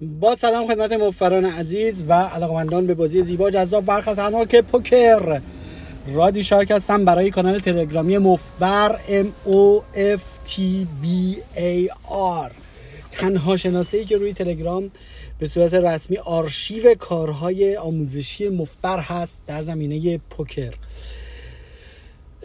[0.00, 5.40] با سلام خدمت مفران عزیز و علاقمندان به بازی زیبا جذاب و خطرناک که پوکر
[6.06, 10.60] رادی شارک هستم برای کانال تلگرامی مفبر M O F T
[11.02, 11.06] B
[11.56, 11.92] A
[12.48, 12.52] R.
[13.12, 14.90] تنها شناسه ای که روی تلگرام
[15.38, 20.74] به صورت رسمی آرشیو کارهای آموزشی مفبر هست در زمینه پوکر.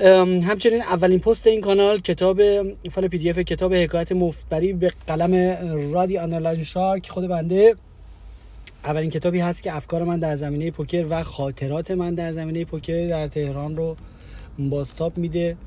[0.02, 2.41] همچنین اولین پست این کانال کتاب
[2.91, 5.34] فایل PDF کتاب حکایت مفت‌بری به قلم
[5.93, 7.09] رادی Online Shark.
[7.09, 7.75] خود بنده
[8.85, 13.08] اولین کتابی هست که افکار من در زمینه پوکر و خاطرات من در زمینه پوکر
[13.08, 13.95] در تهران رو
[14.59, 15.58] بازتاب میده.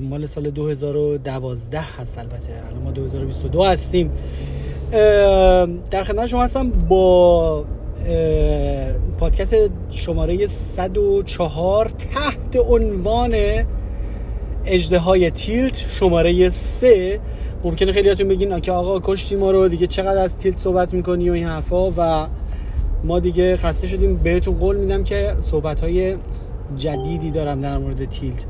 [0.00, 2.66] مال سال 2012 هست البته.
[2.68, 4.10] الان ما 2022 هستیم.
[5.90, 7.64] در خدمت شما هستم با
[9.18, 9.54] پادکست
[9.90, 13.34] شماره 104 تحت عنوان
[14.66, 17.20] اجده تیلت شماره 3
[17.64, 21.32] ممکنه خیلیاتون بگین که آقا کشتی ما رو دیگه چقدر از تیلت صحبت می‌کنی و
[21.32, 22.26] این حرفا؟ و
[23.04, 24.16] ما دیگه خسته شدیم.
[24.16, 26.16] بهتون قول میدم که صحبت های
[26.76, 28.46] جدیدی دارم در مورد تیلت.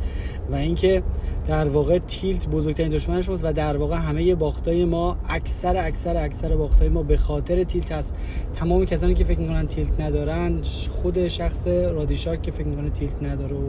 [0.50, 1.02] و اینکه
[1.46, 6.56] در واقع تیلت بزرگترین دشمن شماست و در واقع همه باختای ما اکثر اکثر اکثر
[6.56, 8.14] باختای ما به خاطر تیلت هست.
[8.54, 13.56] تمام کسانی که فکر می‌کنن تیلت ندارن خود شخص رادیشاک که فکر می‌کنه تیلت نداره
[13.56, 13.68] و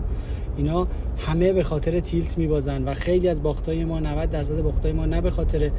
[0.58, 5.06] اینا همه به خاطر tilt میبازن و خیلی از باختای ما 90 درصد باختای ما
[5.06, 5.72] نه به خاطر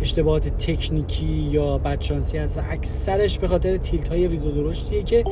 [0.00, 5.24] اشتباهات تکنیکی یا بدشانسی است و اکثرش به خاطر tilt های ریز و درشتیه که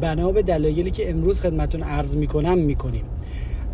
[0.00, 3.04] بنا به دلایلی که امروز خدمتون عرض می‌کنم می‌کنیم.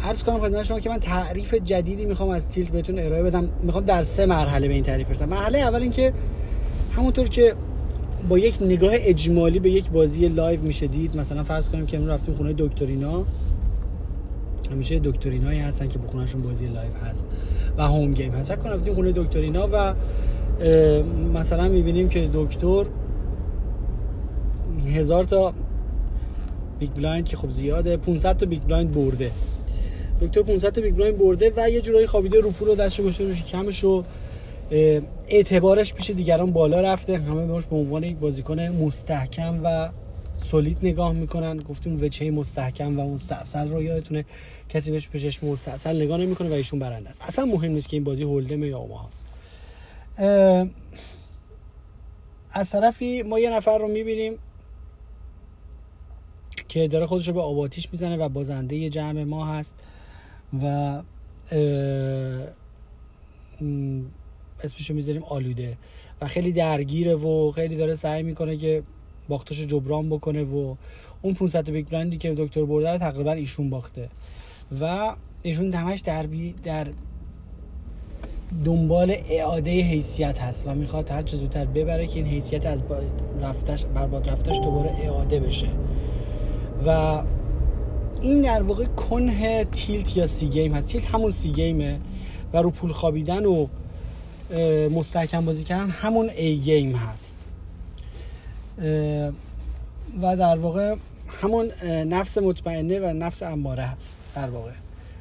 [0.00, 3.84] عرض کنم خدمت شما که من تعریف جدیدی می‌خوام از tilt بهتون ارائه بدم می‌خوام
[3.84, 5.28] در سه مرحله به این تعریف برسم.
[5.28, 6.12] مرحله اول اینکه
[6.96, 7.54] همونطور که
[8.28, 12.12] با یک نگاه اجمالی به یک بازی live میشه دید مثلا فرض کنیم که امروز
[12.12, 13.24] رفتیم خونه دکترینا
[14.72, 17.26] همیشه دکترینایی هستن که بخونهشون بازی live هست
[17.78, 18.56] و home game هست.
[18.56, 19.94] کنم رفتیم خونه دکترینا و
[21.34, 22.84] مثلا می‌بینیم که دکتر
[24.86, 25.52] هزار تا
[26.78, 29.30] big blind که خب زیاده 500 تا big blind برده.
[30.20, 33.42] دکتر 500 تا big برده و یه جورایی خوابیده رو پول و دستشو گذاشته رو
[33.42, 34.04] شکمش و
[35.28, 37.18] اعتبارش پیش دیگران بالا رفته.
[37.18, 39.90] همه بهش به عنوان یک بازیکن مستحکم و
[40.38, 41.58] سولید نگاه می‌کنن.
[41.58, 44.24] گفتیم وچه مستحکم و مستاصل رو یادتونه.
[44.68, 47.22] کسی بهش پیشش مستاصل نگاه نمی‌کنه و ایشون برنده است.
[47.22, 49.24] اصلا مهم نیست که این بازی هولدم یا هست
[52.52, 54.38] از طرفی ما یه نفر رو می‌بینیم
[56.68, 59.76] که داره خودش رو به آباتیش می‌زنه و بازنده جمع ما هست.
[60.62, 61.02] و
[64.64, 65.76] اسمشو می‌ذاریم آلوده.
[66.20, 68.82] و خیلی درگیره و خیلی داره سعی می‌کنه که
[69.28, 70.74] باختاشو جبران بکنه و
[71.22, 74.08] اون 500 big blind ی که دکتر برده تقریبا ایشون باخته.
[74.80, 76.86] و ایشون همش در به در
[78.64, 82.84] دنبال اعاده حیثیت هست و می‌خواد هر چه زودتر ببره که این حیثیت از
[83.40, 85.68] رفتش برباد رفتش دوباره اعاده بشه.
[86.86, 87.22] و
[88.20, 90.86] این در واقع کنه tilt یا C-game هست.
[90.86, 91.98] tilt همون C-game ه
[92.52, 93.66] و رو پول خوابیدن و
[94.90, 97.46] مستحکم بازی کردن همون ای گیم هست.
[100.22, 100.96] و در واقع
[101.42, 104.70] همون نفس مطمئنه و نفس اماره هست در واقع.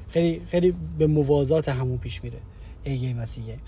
[0.10, 2.38] خیلی خیلی به موازات همون پیش میره.
[2.84, 3.60] ای گیم و سی گیم.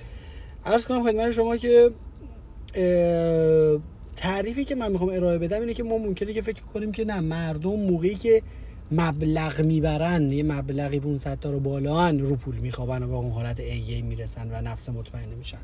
[0.65, 1.91] عرض کنم خدمت شما که
[4.15, 7.19] تعریفی که من می‌خوام ارائه بدم اینه که ما ممکنه که فکر کنیم که نه
[7.19, 8.41] مردم موقعی که
[8.91, 13.59] مبلغ می‌برن یه مبلغی 500 تا رو بالا رو پول میخوابن و به اون حالت
[13.59, 15.57] ای گیم می‌رسن و نفس مطمئنه میشن.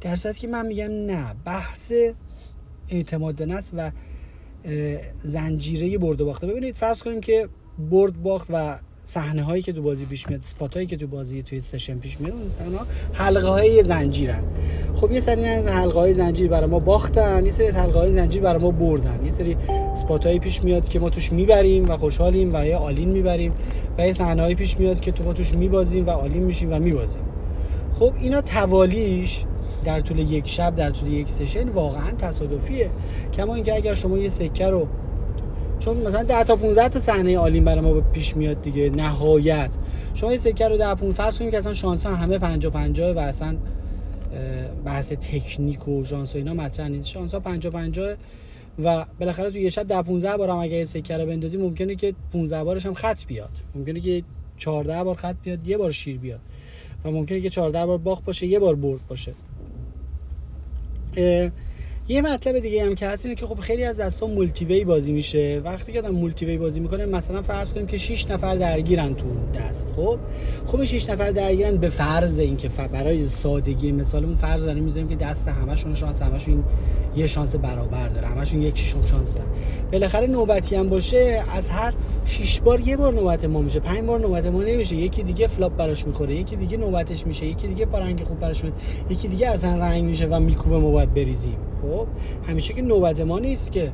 [0.00, 1.92] در صورتی که من میگم نه بحث
[2.88, 3.90] اعتماد به نفس و
[5.24, 6.46] زنجیره برد و باخته.
[6.46, 7.48] ببینید فرض کنیم که
[7.90, 11.42] برد باخت و صحنه هایی که تو بازی پیش میاد اسپات هایی که تو بازی
[11.42, 12.34] توی سشن پیش میاد
[13.12, 14.42] حلقه های زنجیرن.
[14.94, 18.12] خب یه سری از حلقه های زنجیر برای ما باختن یه سری از حلقه های
[18.12, 19.20] زنجیر برای ما بردن.
[19.24, 19.56] یه سری
[19.92, 23.52] spot هایی پیش میاد که ما توش می‌بریم و خوشحالیم و یه all-in می‌بریم
[23.98, 26.78] و یه صحنه هایی پیش میاد که تو ما توش میبازیم و all-in میشیم و
[26.78, 27.22] میبازیم.
[27.94, 29.44] خب اینا توالیش
[29.84, 32.90] در طول یک شب در طول یک سشن واقعا تصادفیه.
[33.34, 34.86] کما اینکه اگر شما یه سکه رو
[35.84, 39.70] چون مثلا 10 تا 15 تا صحنه all-in برای ما پیش میاد دیگه نهایت.
[40.14, 43.18] شما یه سکه رو 10 15 فرض کنید که اصلا شانس همه 50 50 و
[43.18, 43.56] اصلا
[44.84, 47.08] بحث تکنیک و شانس و اینا مطرح نیست.
[47.08, 48.14] شانس ها 50 50
[48.84, 51.94] و بالاخره تو یه شب 10 15 بار هم اگه یه سکه رو بندازی ممکنه
[51.94, 53.50] که 15 بارش هم خط بیاد.
[53.74, 54.22] ممکنه که
[54.56, 56.40] 14 بار خط بیاد یه بار شیر بیاد.
[57.04, 59.32] و ممکنه که 14 بار باخت باشه یه بار برد باشه.
[62.08, 65.60] یه مطلب دیگه هم که هست اینه که خب خیلی از دستا multiway بازی میشه.
[65.64, 69.92] وقتی که آدم multiway بازی می‌کنه مثلا فرض کنیم که 6 نفر درگیرن تو دست
[69.96, 70.18] خب؟
[70.66, 75.48] خب 6 نفر درگیرن به فرض اینکه برای سادگی مثالمون فرض داریم می‌ذاریم که دست
[75.48, 76.64] همشون شانس همشون
[77.16, 79.46] یه شانس برابر داره همشون یک شانس داره
[79.92, 81.92] بالاخره نوبتی هم باشه از هر
[82.26, 84.96] 6 بار یه بار نوبت ما میشه 5 بار نوبت ما نمیشه.
[84.96, 88.64] یکی دیگه flop براش می‌خوره یکی دیگه نوبتش میشه یکی دیگه پا رنگ خوب براش
[88.64, 88.76] میشه
[89.10, 91.56] یکی دیگه اصلا رنگ میشه و میکوبه ما باید بریزیم.
[91.82, 92.06] خب
[92.48, 93.92] همیشه که نوبت ما نیست که.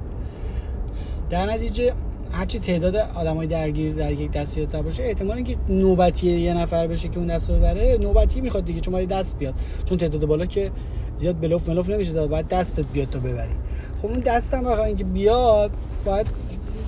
[1.31, 1.93] در نتیجه
[2.32, 7.19] هرچی تعداد آدمای درگیر در یک دستیات باشه احتمال اینکه نوبتی یه نفر بشه که
[7.19, 9.55] اون دست ببره نوبتی می‌خواد دیگه چون باید دست بیاد.
[9.85, 10.70] چون تعداد بالا که
[11.17, 13.55] زیاد بلوف ملوف نمیشه داد باید دستت بیاد تا ببری.
[14.02, 15.70] خب اون دستم هم اینکه بیاد
[16.05, 16.26] باید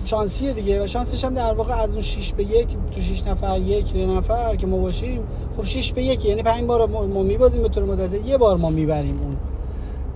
[0.05, 3.59] شانسیه دیگه و شانسش هم در واقع از اون 6 به یک تو 6 نفر
[3.59, 5.21] یک نفر که ما باشیم
[5.57, 8.71] خب 6 به یک یعنی 5 بار ما میبازیم به طور متوسط یه بار ما
[8.71, 9.37] می‌بریم اون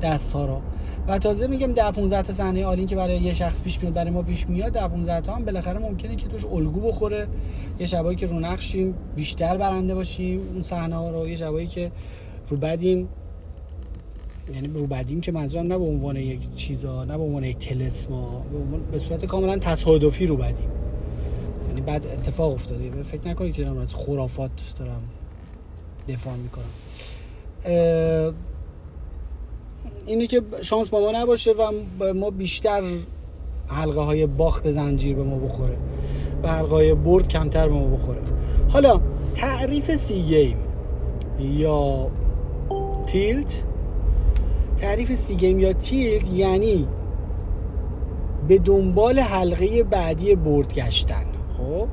[0.02, 0.60] دست ها رو.
[1.09, 4.11] و تازه میگم در 15 تا صحنه آلین که برای یه شخص پیش میاد برای
[4.11, 7.27] ما پیش میاد در 15 تا هم بالاخره ممکنه که توش الگو بخوره.
[7.79, 11.29] یه شبایی که رو نقشیم بیشتر برنده باشیم اون صحنه ها رو.
[11.29, 11.91] یه شبایی که
[12.49, 13.09] رو بدیم
[14.55, 18.43] یعنی رو بدیم که منظورم نه به عنوان یک چیزا نه به عنوان یک تلسما
[18.53, 20.71] به, به صورت کاملا تصادفی رو بدیم.
[21.69, 23.03] یعنی بعد اتفاق افتاده.
[23.03, 25.03] فکر نکنید که دارم از خرافات دارم
[26.09, 26.65] دفاع می‌کنم.
[30.06, 31.73] اینه که شانس با ما نباشه و
[32.12, 32.83] ما بیشتر
[33.69, 35.77] حلقه های باخت زنجیر به ما بخوره
[36.43, 38.19] و حلقه های برد کمتر به ما بخوره.
[38.69, 39.01] حالا
[39.35, 40.56] تعریف سی گیم
[41.41, 42.11] یا
[43.06, 43.65] تیلت.
[44.79, 46.87] تعریف سی گیم یا تیلت یعنی
[48.49, 51.25] به دنبال حلقه بعدی برد گشتن
[51.59, 51.89] خب؟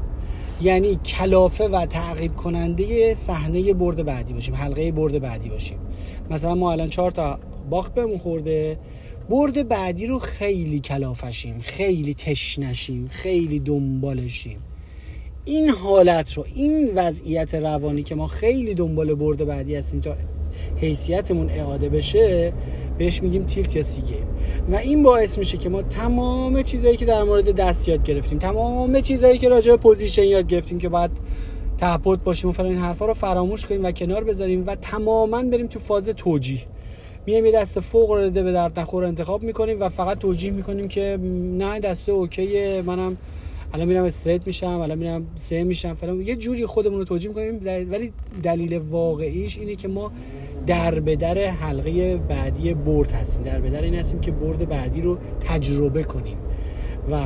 [0.61, 5.77] یعنی کلافه و تعقیب کننده صحنه برد بعدی باشیم حلقه برد بعدی باشیم.
[6.29, 7.39] مثلا ما الان چهار تا
[7.71, 8.77] باخت بهمون خورده.
[9.29, 14.57] برد بعدی رو خیلی کلافشیم خیلی تشنشیم خیلی دنبالشیم.
[15.45, 20.15] این حالت رو این وضعیت روانی که ما خیلی دنبال برد بعدی هستیم تا
[20.77, 22.53] حیثیتمون اعاده بشه
[22.97, 24.27] بهش میگیم tilt C-game.
[24.71, 29.01] و این باعث میشه که ما تمام چیزهایی که در مورد دست یاد گرفتیم تمام
[29.01, 31.11] چیزهایی که راجع به position یاد گرفتیم که باید
[31.77, 35.43] ته pot باشیم و فلان این حرفا رو فراموش کنیم و کنار بذاریم و تماما
[35.43, 36.61] بریم تو فاز توجیه.
[37.25, 41.19] میایم یه دست فوق العاده به درد نخور انتخاب می‌کنیم و فقط توجیه می‌کنیم که
[41.57, 43.17] نه دسته اوکیه منم
[43.73, 46.21] الان میرم استریت میشم الان میرم سه میشم فلان.
[46.21, 48.13] یه جوری خودمون رو توجیه می‌کنیم ولی
[48.43, 50.11] دلیل واقعیش اینه که ما
[50.67, 51.17] در به
[51.61, 53.43] حلقه بعدی برد هستیم.
[53.43, 56.37] در به در این هستیم که برد بعدی رو تجربه کنیم.
[57.11, 57.17] و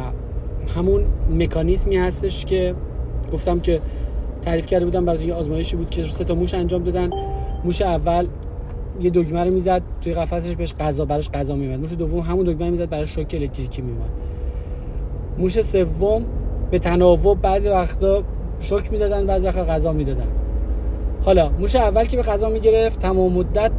[0.75, 2.75] همون مکانیزمی هستش که
[3.33, 3.81] گفتم که
[4.41, 7.09] تعریف کرده بودم برای یه آزمایشی بود که سه تا موش انجام دادن.
[7.63, 8.27] موش اول
[9.01, 12.69] یه دکمه رو می‌زد توی قفسش بهش غذا براش غذا میومد موش دوم همون دکمه
[12.69, 14.09] می‌زد براش شوک الکتریکی میومد
[15.37, 16.25] موش سوم
[16.71, 18.23] به تناوب بعضی وقتا
[18.59, 20.27] شوک می‌دادن بعضی وقتا غذا می‌دادن.
[21.25, 23.71] حالا موش اول که به غذا می‌گرفت تمام مدت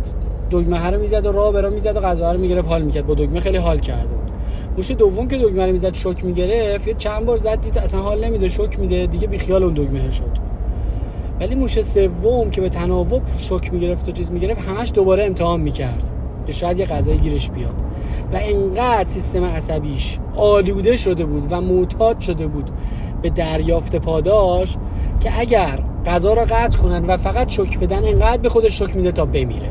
[0.51, 3.07] دکمه رو می‌زد و راه برا می‌زد و غذا رو می‌گرفت حال می‌کرد.
[3.07, 4.31] با دکمه خیلی حال کرده بود.
[4.77, 8.25] موش دوم که دکمه رو می‌زد شوک می‌گرفت یه چند بار زد دید اصلا حال
[8.25, 9.07] نمیده شوک میده.
[9.07, 10.31] دیگه بیخیال اون دکمه شد.
[11.41, 16.11] ولی موش سوم که به تناوب شوک می‌گرفت و چیز می‌گرفت همش دوباره امتحان می‌کرد
[16.47, 17.75] که شاید یه غذای گیرش بیاد.
[18.33, 22.71] و انقدر سیستم عصبیش آلوده شده بود و معتاد شده بود
[23.23, 24.77] به دریافت پاداش
[25.21, 29.13] که اگر غذا را قطع کنن و فقط شوک بدن انقدر به خودش شوک میده
[29.13, 29.69] تا بمیره.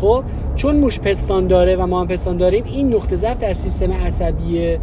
[0.00, 0.24] خب
[0.56, 4.78] چون موش پستان داره و ما هم پستان داریم این نقطه ضعف در سیستم عصبی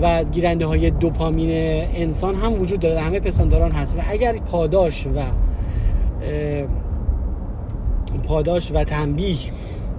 [0.00, 1.50] و گیرنده های دوپامین
[1.94, 3.98] انسان هم وجود داره همه پستانداران هست.
[3.98, 5.10] و اگر پاداش و
[8.26, 9.36] پاداش و تنبیه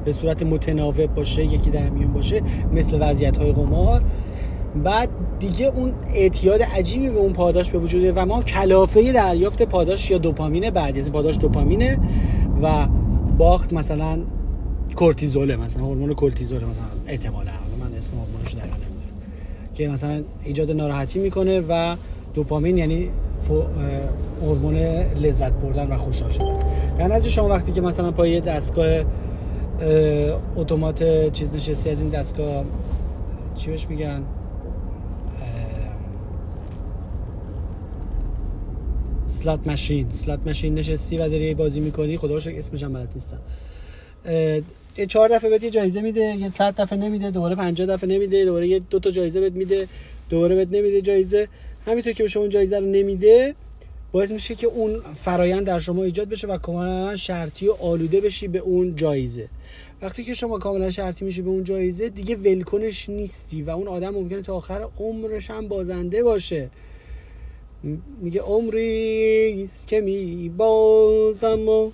[0.05, 2.41] به صورت متناوب باشه یکی در میون باشه
[2.73, 4.03] مثل وضعیت های قمار
[4.83, 5.09] بعد
[5.39, 10.17] دیگه اون اعتیاد عجیبی به اون پاداش به وجوده و ما کلافه دریافت پاداش یا
[10.17, 11.99] دوپامین بعدی از پاداش دوپامینه
[12.61, 12.87] و
[13.37, 14.19] باخت مثلا
[14.95, 17.51] کورتیزوله مثلا هورمون کورتیزوله مثلا احتمالاً.
[17.79, 18.92] من اسم هورمونش دقیقاً
[19.73, 21.95] که مثلا ایجاد ناراحتی می‌کنه و
[22.33, 23.09] دوپامین یعنی
[24.41, 24.75] هورمون
[25.21, 26.59] لذت بردن و خوشحال شدن.
[26.97, 29.03] در نتیجه شما وقتی که مثلا پای دستگاه
[30.55, 32.63] اتومات چیز نشستی از این دستگاه
[33.55, 34.21] چی بهش میگن؟
[39.25, 43.37] سلات ماشین سلات ماشین نشستی و داری بازی می‌کنی خدا اسمش هم بلد نیستم.
[44.97, 48.45] یه چهار دفعه بهت یه جایزه میده یه صد دفعه نمیده دوباره 50 دفعه نمیده
[48.45, 49.87] دوباره یه دو تا جایزه بهت میده
[50.29, 51.47] دوباره بهت نمیده جایزه.
[51.85, 53.55] همینطور که به شما جایزه رو نمیده
[54.11, 58.47] باعث میشه که اون فرایند در شما ایجاد بشه و کاملا شرطی و آلوده بشی
[58.47, 59.49] به اون جایزه.
[60.01, 64.09] وقتی که شما کاملا شرطی میشی به اون جایزه دیگه ولکنش نیستی و اون آدم
[64.09, 66.69] ممکنه تا آخر عمرش هم بازنده باشه.
[68.21, 71.91] میگه عمری است که می بازم و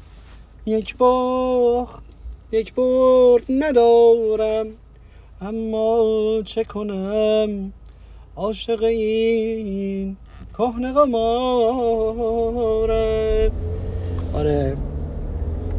[0.65, 2.08] یک باخت
[2.51, 4.67] یک برد ندارم
[5.41, 7.73] اما چه کنم؟
[8.35, 10.15] عاشق این
[10.57, 12.11] کهنه قمارم
[14.33, 14.77] آره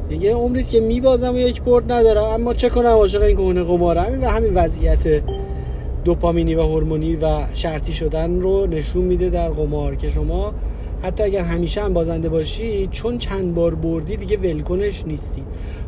[0.08, 4.22] دیگه عمریست که میبازم و یک برد ندارم اما چه کنم عاشق این کهنه قمارم
[4.22, 5.22] و همین وضعیت
[6.04, 10.54] دوپامینی و هورمونی و شرطی شدن رو نشون میده در قمار که شما
[11.02, 15.42] حتی اگر همیشه هم بازنده باشی چون چند بار بردی دیگه ولکنش نیستی.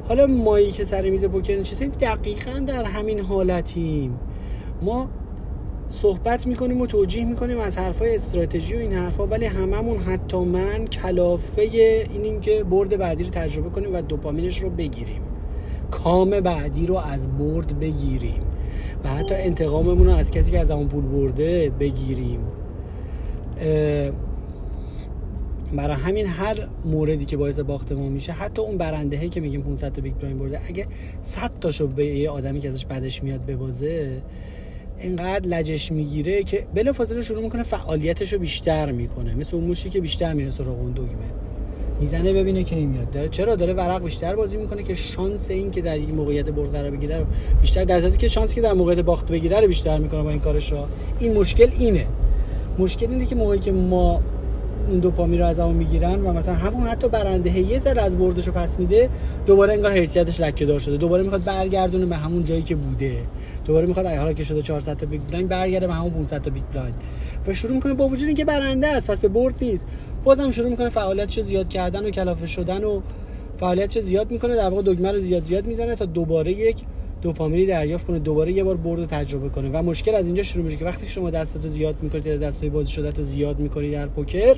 [0.09, 4.19] حالا مایی که سر میز پوکر نشستیم دقیقا در همین حالتیم.
[4.83, 5.09] ما
[5.91, 10.87] صحبت می‌کنیم و توجیه می‌کنیم از حرفای استراتژی و این حرفا ولی هممون حتی من
[10.87, 15.23] کلافه اینیم که برد بعدی رو تجربه کنیم و دوپامینش رو بگیریم.
[15.91, 18.43] کام بعدی رو از برد بگیریم
[19.05, 22.41] و حتی انتقاممون رو از کسی که از همون پول برده بگیریم.
[25.77, 29.93] برای همین هر موردی که باعث باخت ما میشه حتی اون برنده که میگیم 500
[29.93, 30.87] تا big blind برده اگه
[31.23, 34.23] 100 تاشو به یه آدمی که ازش بدش میاد ببازه
[35.01, 39.35] اینقدر لجش می‌گیره که بلافاصله شروع می‌کنه فعالیتش رو بیشتر می‌کنه.
[39.35, 41.09] مثل اون موشی که بیشتر میره سراغ اون دگمه
[42.01, 43.11] می‌زنه ببینه که میاد.
[43.11, 46.71] داره چرا؟ داره ورق بیشتر بازی می‌کنه که شانس این که در یک موقعیت برد
[46.71, 47.25] قرار بگیره رو
[47.61, 50.73] بیشتر در که شانس که در موقعیت باخت بگیره رو بیشتر می‌کنه با این کارش
[51.19, 52.07] این مشکل اینه.
[52.79, 54.23] مشکل اینه که موقعی که ما
[54.89, 58.47] این دوپامین رو از همون می‌گیرن و مثلا همون حتی برنده یه ذره از بردش
[58.47, 59.09] رو پس میده
[59.47, 60.97] دوباره انگار حیثیتش لکه دار شده.
[60.97, 63.23] دوباره می‌خواد برگردونه به همون جایی که بوده.
[63.65, 66.51] دوباره می‌خواد اگه حالا که شده 400 تا big blind برگرده به همون 500 تا
[66.51, 66.95] big blind.
[67.47, 69.87] و شروع می‌کنه با وجود اینکه برنده است پس به برد نیست.
[70.25, 73.01] بازم شروع می‌کنه فعالیتش زیاد کردن و کلافه شدن و
[73.61, 74.57] فعالیتش زیاد می‌کنه.
[74.57, 76.77] در واقع دگمه رو زیاد زیاد می‌زنه تا دوباره یک
[77.23, 79.71] دوپامینی دریافت کنه دوباره یه بار برد تجربه کنه.
[79.73, 82.93] و مشکل از اینجا شروع میشه که وقتی شما دستتو زیاد می‌کنید یا دستای بازی
[82.93, 84.57] شده تو زیاد می‌کنید در پوکر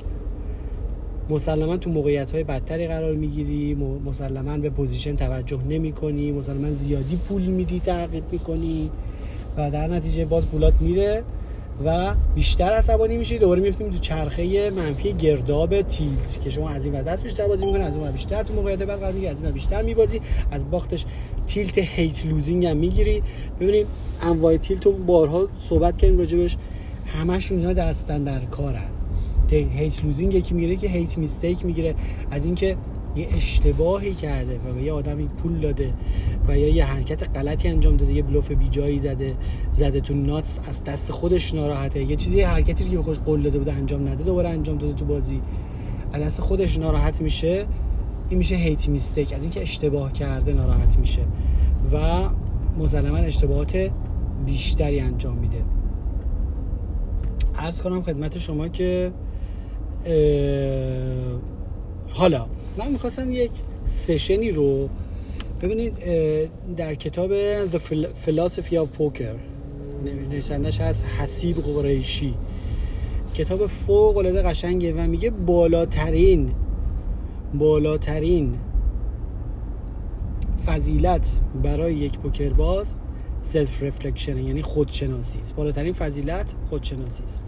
[1.29, 7.15] مسلما تو موقعیت های بدتری قرار می‌گیری مسلما به position توجه نمی کنی مسلما زیادی
[7.15, 8.89] پول میدی تعقیب می‌کنی
[9.57, 11.23] و در نتیجه باز پولات میره.
[11.85, 13.37] و بیشتر عصبانی میشی.
[13.37, 17.65] دوباره میفتیم تو چرخه منفی گرداب tilt که شما از این ور دست بیشتر بازی
[17.65, 20.21] می‌کنی از اون بیشتر تو موقعیت بد قرار از این بیشتر میبازی.
[20.51, 21.05] از باختش
[21.47, 23.23] tilt hate losing هم می‌گیری.
[23.59, 23.87] ببینید
[24.21, 26.57] انواع tilt رو بارها صحبت کردیم راجبش
[27.07, 28.89] همشون اینا دست اندر کارن.
[29.51, 31.95] hate losing یکی می‌گیره که hate mistake می‌گیره.
[32.31, 32.77] از اینکه
[33.15, 35.93] یه اشتباهی کرده و به یه آدمی پول داده
[36.47, 39.35] و یا یه حرکت غلطی انجام داده یه بلوف بی جایی زده
[39.71, 42.03] زده تو nuts از دست خودش ناراحته.
[42.03, 44.93] یه چیزی یه حرکتی که به خودش قول داده بوده انجام نده دوباره انجام داده
[44.93, 45.41] تو بازی.
[46.13, 47.65] از دست خودش ناراحت میشه.
[48.29, 51.21] این میشه هیت میستیک از اینکه اشتباه کرده ناراحت میشه
[51.93, 52.23] و
[52.79, 53.91] مسلما اشتباهات
[54.45, 55.63] بیشتری انجام میده.
[57.59, 59.11] عرض کنم خدمت شما که
[62.13, 62.45] حالا
[62.77, 63.51] من می‌خواستم یک
[63.85, 64.89] سشنی رو
[65.61, 65.93] ببینید
[66.77, 67.31] در کتاب
[67.71, 67.79] The
[68.27, 69.35] Philosophy of Poker
[70.29, 72.33] نویسندش هست حسیب قریشی.
[73.35, 76.51] کتاب فوق العاده قشنگه و میگه بالاترین
[77.53, 78.57] بالاترین
[80.65, 82.95] فضیلت برای یک پوکر باز
[83.41, 85.55] self-reflection یعنی خودشناسی است.
[85.55, 87.43] بالاترین فضیلت خودشناسی است.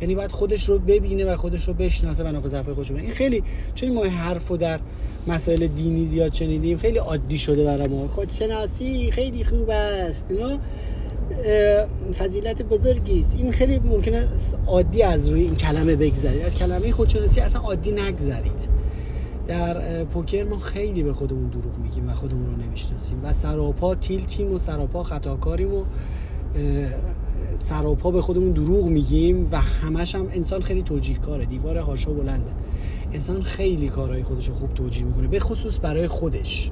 [0.00, 3.42] یعنی باید خودش رو ببینه و خودش رو بشناسه و نقطه ضعف خودش این خیلی
[3.74, 4.80] چون ما حرفو در
[5.26, 8.08] مسائل دینی زیاد شنیدیم خیلی عادی شده برای ما.
[8.08, 10.58] خودشناسی خیلی خوب است اینا
[12.18, 13.36] فضیلت بزرگی است.
[13.38, 14.28] این خیلی ممکنه
[14.66, 16.42] عادی از روی این کلمه بگذرید.
[16.42, 18.80] از کلمه خودشناسی اصلا عادی نگذرید.
[19.48, 23.24] در پوکر ما خیلی به خودمون دروغ میگیم و خودمون رو نمی‌شناسیم.
[23.24, 25.84] و سراپا تیل تیم و سراپا خطاکاریم و
[27.56, 31.44] سراپا به خودمون دروغ میگیم و همش هم انسان خیلی توجیه کاره.
[31.44, 32.50] دیوار هاشا بلنده.
[33.12, 35.28] انسان خیلی کارهای خودش رو خوب توجیه می‌کنه.
[35.28, 36.70] به خصوص برای خودش.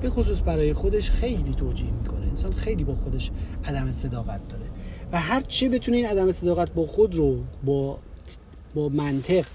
[0.00, 2.26] به خصوص برای خودش خیلی توجیه می‌کنه.
[2.26, 3.30] انسان خیلی با خودش
[3.64, 4.64] عدم صداقت داره.
[5.12, 7.98] و هر چی بتونه این عدم صداقت با خود رو با
[8.74, 9.46] با منطق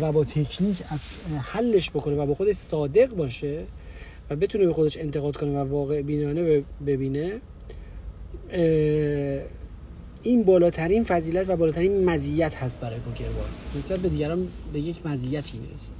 [0.00, 0.76] و با تکنیک
[1.42, 3.64] حلش بکنه و با خودش صادق باشه
[4.30, 7.40] و بتونه به خودش انتقاد کنه و واقع بینانه ببینه
[10.22, 13.78] این بالاترین فضیلت و بالاترین مزیت هست برای پوکر باز.
[13.78, 15.92] نسبت به دیگران به یک مزیتی می‌رسه.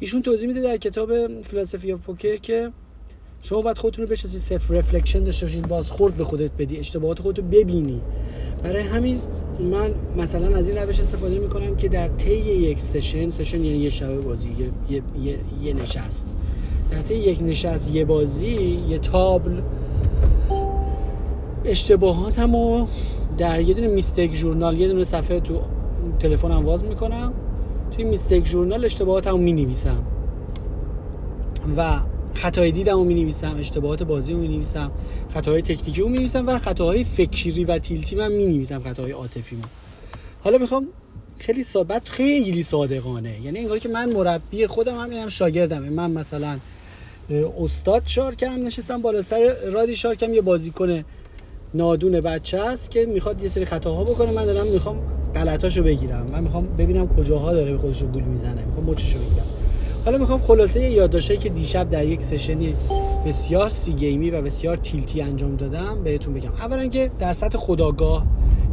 [0.00, 2.70] ایشون توضیح میده در کتاب Philosophy of Poker که
[3.42, 7.38] شما باید خودتون رو بشناسید self-reflection داشته باشین باز خورد به خودت بدی اشتباهات خودت
[7.38, 8.00] رو ببینی.
[8.62, 9.20] برای همین
[9.60, 13.90] من مثلا از این روش استفاده می‌کنم که در طی یک session session یعنی یه
[13.90, 16.26] شب بازی یه, یه،, یه،, یه نشست.
[16.90, 19.60] در طی یک نشست یه بازی یه table
[21.64, 22.86] اشتباهاتمو
[23.38, 25.60] در یه دونه mistake journal یه دونه صفحه تو
[26.20, 27.32] تلفنم واز می‌کنم.
[27.96, 30.02] توی میستیک ژورنال اشتباهاتمو می‌نویسم.
[31.76, 31.98] و
[32.34, 34.90] خطای دیدم رو می نویسم اشتباهات بازی رو می نویسم
[35.34, 39.56] خطاهای تکنیکی رو می نویسم و خطاهای فکری و تیلتی من می نویسم خطاهای عاطفی
[39.56, 39.62] من
[40.44, 40.86] حالا می‌خوام
[41.38, 43.40] خیلی ثابت خیلی صادقانه.
[43.44, 46.58] یعنی انگار که من مربی خودم هم اینم شاگردم من مثلا
[47.60, 51.04] استاد شارکم نشستم بالا سر رادی شارکم یه بازیکن
[51.74, 54.32] نادون بچه است که می‌خواد یه سری خطاها بکنه.
[54.32, 54.96] من دارم می‌خوام
[55.34, 56.26] غلطاشو بگیرم.
[56.32, 58.64] من می‌خوام ببینم کجاها داره به خودش رو گول می‌زنه.
[58.64, 59.46] می‌خوام مچشو بگیرم.
[60.04, 62.74] حالا می‌خوام خلاصه یادداشتی که دیشب در یک سشنی
[63.26, 66.50] بسیار سی گیمی و بسیار تیلتی انجام دادم بهتون بگم.
[66.50, 68.26] اولا که در سطح خداگاه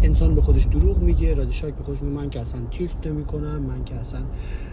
[0.03, 3.86] انسان به خودش دروغ میگه رادیشاک به خودش میگه من که اصلا تیلت نمی‌کنم من
[3.86, 4.20] که اصلا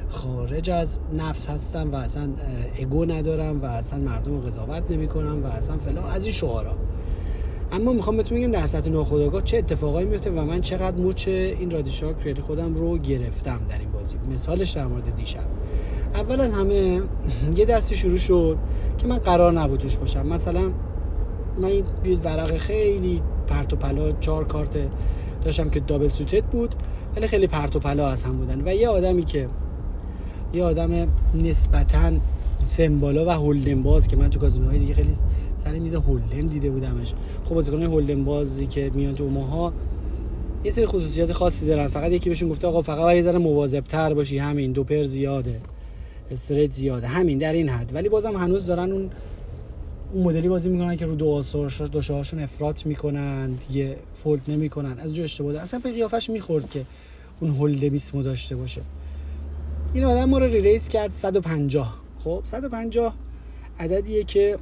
[0.09, 2.29] خارج از نفس هستم و اصلا
[2.83, 6.11] اگو ندارم و اصلا مردم رو قضاوت نمی‌کنم و اصلا فلان.
[6.11, 6.73] از این شعارا.
[7.73, 11.71] اما می‌خوام بهتون بگم در سطح ناخودآگاه چه اتفاقایی میفته و من چقدر مچ این
[11.71, 14.17] رادیشاک خودم رو گرفتم در این بازی.
[14.33, 15.41] مثالش در مورد دیشب.
[16.15, 17.01] اول از همه
[17.57, 18.59] یه دستی شروع شد
[18.99, 20.27] که من قرار نبود توش باشم.
[20.27, 20.71] مثلا
[21.61, 21.69] من
[22.05, 24.77] این ورق خیلی پرت و پلا چهار کارت
[25.45, 26.75] داشتم که دابل سوتت بود
[27.17, 28.63] ولی خیلی پرت و پلا از هم بودن.
[28.65, 29.49] و یه آدمی که
[30.53, 32.13] یه آدم نسبتا
[32.67, 35.15] سمبالا و هولدن باز که من تو کازینوهای دیگه خیلی
[35.65, 37.15] سر میز هولدن دیده بودمش.
[37.45, 39.73] خب بازیکن هولدن بازی که میان تو ماها
[40.65, 41.89] یه سری خصوصیات خاصی دارن.
[41.89, 44.39] فقط یکی بهشون گفته آقا فقط یه ذره مواظب باشی.
[44.39, 45.61] همین دو پر زیاده.
[46.31, 47.07] استرت زیاده.
[47.07, 47.95] همین در این حد.
[47.95, 49.11] ولی بازم هنوز دارن اون
[50.13, 51.43] اون مدلی بازی می‌کنن که رو دو
[51.93, 53.51] دوشهاشون افراط می‌کنن.
[53.73, 54.99] یه فولد نمی‌کنن.
[54.99, 56.85] از جو اشتباه اصلا به قیافش می‌خورد که
[57.41, 58.81] اون هولدمیسمو داشته باشه.
[59.95, 61.13] این آدم ما رو ریس کرد.
[61.13, 63.15] 150 خب 150
[63.81, 64.59] عددیه که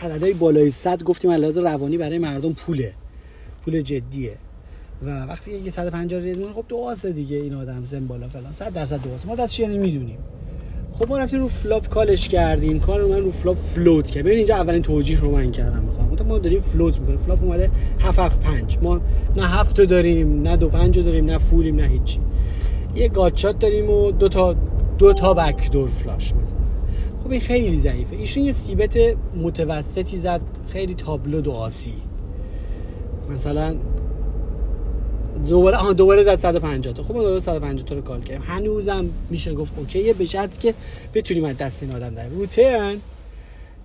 [0.00, 2.92] عددهای بالای 100 گفتیم علاوه روانی برای مردم پوله.
[3.64, 4.32] پول جدیه.
[5.06, 8.52] و وقتی یه 150 ریز خب دو دیگه این آدم زن بالا فلان.
[8.54, 10.18] 100 درصد دو ما دستش یعنی می‌دونیم.
[10.92, 12.80] خب ما رفتیم رو فلاپ کالش کردیم.
[12.80, 16.26] کار رو من رو فلاپ فلوت کردم ببین اینجا اولین توجیه رو من کردم می‌خوام
[16.28, 17.18] ما داریم فلوت می‌کنیم.
[17.18, 19.00] فلاپ اومده 7 7 5 ما
[19.36, 22.20] نه هفت داریم نه دو پنج داریم نه فولیم نه هیچی.
[22.94, 24.56] یه گاچات داریم و دو تا
[25.02, 26.58] دو تا بک دور فلاش مثلا
[27.24, 28.16] خب این خیلی ضعیفه.
[28.16, 28.96] ایشون یه سیبت
[29.36, 31.94] متوسطی زد خیلی تابلو آسی.
[33.30, 33.76] مثلا
[35.48, 37.02] دوباره آها دوباره زد 150 تا.
[37.02, 38.42] خب دوباره 150 تا رو کال کردیم.
[38.46, 40.74] هنوزم میشه گفت اوکیه به شرطی که
[41.14, 42.96] بتونیم از دست این آدم در روتن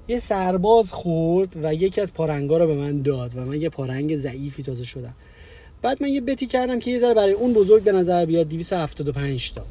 [0.08, 4.16] یه سرباز خورد و یکی از پارنگا رو به من داد و من یه پارنگ
[4.16, 5.14] ضعیفی تازه شدم.
[5.82, 9.54] بعد من یه بتی کردم که یه ذره برای اون بزرگ به نظر بیاد 275
[9.54, 9.62] تا.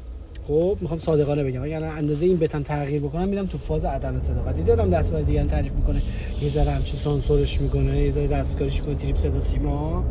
[0.47, 1.63] خب می‌خوام صادقانه بگم.
[1.63, 4.55] اگر اندازه این bet م تغییر بکنم میرم تو فاز عدم صداقت.
[4.55, 6.01] دیدم دست برای دیگران تعریف می‌کنه.
[6.41, 10.03] یه ذره همچین سانسورش می‌کنه یه ذره دستکاریش می‌کنه تریپ صدا سیما.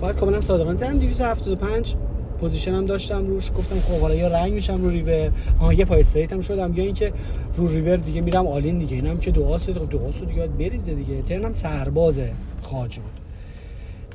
[0.00, 0.76] باید کاملا صادقانه.
[0.76, 1.94] زدم 275
[2.40, 3.50] position هم داشتم روش.
[3.58, 5.30] گفتم خب حالا یا رنگ میشم رو ریور.
[5.60, 6.74] آها یه پای straight هم شدم.
[6.74, 7.12] یا اینکه
[7.56, 8.94] رو ریور دیگه میرم all-in دیگه.
[8.94, 11.22] اینم که دو آسه خب دو آسه دیگه بریزه دیگه.
[11.22, 12.30] turn م سربازه
[12.62, 13.12] خاج بود.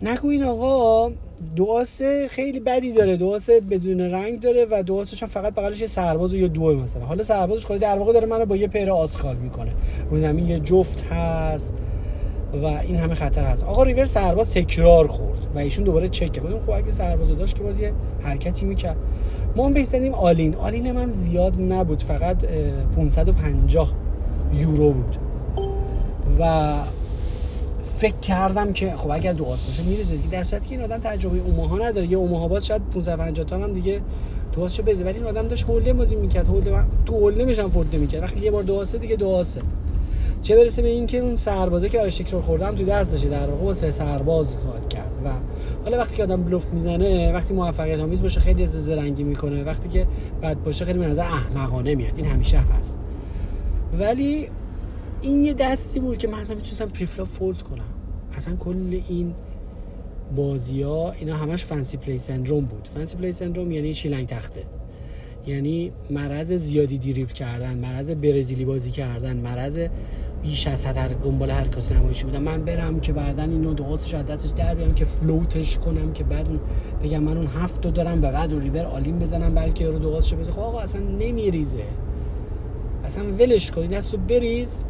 [0.01, 1.11] نگو این آقا
[1.55, 3.17] دعاس خیلی بدی داره.
[3.17, 7.05] دعاس بدون رنگ داره و دعاسش هم فقط بغلش یه سرباز یا دو مثلا.
[7.05, 9.71] حالا سربازش خود در واقع داره منو با یه پیر آسخال می‌کنه.
[10.11, 11.73] رو زمین یه جفت هست
[12.53, 13.63] و این همه خطر هست.
[13.63, 16.59] آقا ریور سرباز تکرار خورد و ایشون دوباره چک کرد.
[16.65, 18.97] خب اگه سرباز داشت که باز یه حرکتی می‌کرد.
[19.55, 20.55] ما هم بهستنیم آلین.
[20.55, 22.03] آلین من زیاد نبود.
[22.03, 22.45] فقط
[22.95, 23.93] 550
[24.53, 25.17] یورو بود.
[26.39, 26.73] و
[27.99, 30.97] فکر کردم که خب اگر دو آس باشه میرزه دیگه در صورتی که این آدم
[30.97, 32.07] تجربه اوماها نداره.
[32.07, 34.01] یه اوماها باز شاید 550 تا هم دیگه
[34.51, 35.03] تو آسشو بریزه.
[35.03, 36.47] ولی این آدم داشت هولده بازی می‌کرد.
[36.47, 39.61] هولده تو هولده میشم فورده می‌کرد وقتی یه بار دو آسه دیگه دو آسه
[40.41, 43.91] چه برسه به اینکه اون سربازه که آرشتیک رو خوردم تو دستشه در واقع سه
[43.91, 45.11] سرباز خال کرد.
[45.25, 45.29] و
[45.85, 49.63] حالا وقتی که آدم بلوف می‌زنه وقتی موفقیت آمیز باشه خیلی از زرنگی می‌کنه.
[49.63, 50.07] وقتی که
[50.43, 52.13] بد باشه خیلی به نظر احمقانه میاد.
[52.15, 52.97] این همیشه هست.
[53.99, 54.47] ولی
[55.21, 57.89] این یه دستی بود که من اصلا می‌تونستم preflop fold کنم.
[58.33, 59.33] اصلا کل این
[60.35, 62.89] بازی ها اینا همش fancy play syndrome بود.
[62.93, 64.63] fancy play syndrome یعنی شیلنگ تخته.
[65.47, 69.79] یعنی مرض زیادی دریبل کردن مرض برزیلی بازی کردن مرض
[70.41, 74.49] بیش از حد دنبال حرکات نمایشی بودم من برم که بعدا اینو دوستش از دستش
[74.49, 76.47] در بیام که float ش کنم که بعد
[77.03, 80.53] بگم من اون هفت رو دارم به بعد ریور آلیم بزنم بلکه رو دوستش بزنم
[80.53, 81.83] خب آقا اصلا نمیریزه.
[83.03, 84.85] اصلا ولش کنی دستو بریز.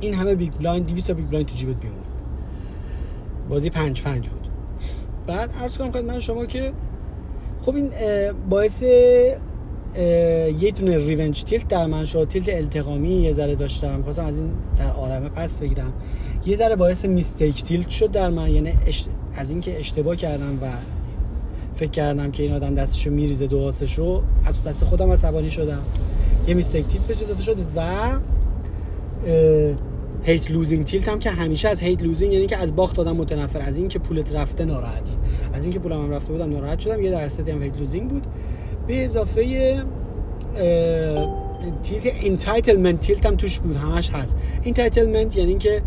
[0.00, 2.02] این همه big blind 200 تا big blind تو جیبت میمونه
[3.48, 4.48] بازی پنج پنج بود.
[5.26, 6.72] بعد عرض کنم خدمت شما که
[7.60, 7.90] خب این
[8.50, 12.28] باعث یه دونه revenge tilt در من شد.
[12.28, 14.02] tilt انتقامی یه ذره داشتم.
[14.02, 15.92] خواستم از این در عالمه پس بگیرم.
[16.46, 18.50] یه ذره باعث mistake tilt شد در من.
[18.50, 18.72] یعنی
[19.34, 20.66] از اینکه اشتباه کردم و
[21.74, 25.82] فکر کردم که این آدم دستشو میریزه دو رو از دست خودم عصبانی شدم.
[26.46, 27.82] یه mistake tilt داده شد و
[30.22, 33.98] hate-losing tilt هم که همیشه از hate-losing یعنی که از باخت آدم متنفر از اینکه
[33.98, 35.12] پولت رفته ناراحتی.
[35.52, 38.26] از اینکه پولم هم رفته بودم ناراحت شدم یه درصدی هم hate-losing بود.
[38.86, 39.74] به اضافه
[41.82, 44.36] tilt entitlement tilt هم توش بود همش هست.
[44.64, 45.82] entitlement یعنی اینکه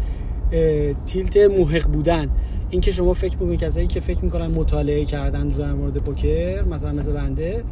[1.05, 2.29] تیلت موهق بودن.
[2.69, 7.13] اینکه شما فکر می‌کنید کسایی که فکر می‌کنن مطالعه کردن در مورد پوکر مثلا مثل
[7.13, 7.63] بنده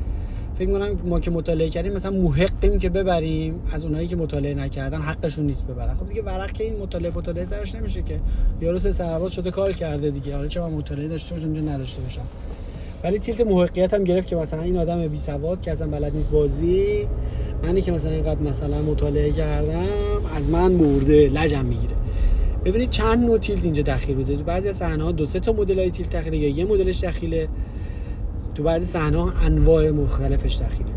[0.60, 5.02] فکر می‌کنم ما که مطالعه کردیم مثلا محقیم که ببریم از اونایی که مطالعه نکردن
[5.02, 5.96] حقشون نیست ببرن.
[5.96, 8.20] خب دیگه ورق که این مطالعه مطالعه سرش نمیشه که.
[8.62, 10.36] یارو سه سرباز شده کار کرده دیگه.
[10.36, 12.22] حالا چه من مطالعه داشته باشم چه نداشته باشم؟
[13.04, 16.32] ولی تیلت محقیت هم گرفت که مثلا این آدم بی سواد که اصلا بلد نیست
[16.32, 17.08] بازی
[17.64, 19.86] منی که مثلا اینقدر مثلا مطالعه کردم
[20.36, 21.94] از من مرده لجم می‌گیره.
[22.66, 25.92] ببینید چند نوع tilt اینجا دخیل بوده بعضی از صحنه دو سه تا مدل های
[25.92, 27.48] tilt دخیله یا یه مدلش دخیله
[28.56, 30.90] تو بعضی صحنه انواع مختلفش دخیله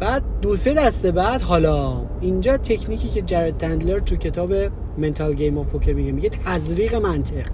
[0.00, 4.52] بعد دو سه دسته بعد حالا اینجا تکنیکی که جرد تندلر تو کتاب
[4.98, 7.48] Mental Game of Poker میگه میگه تزریق منطق.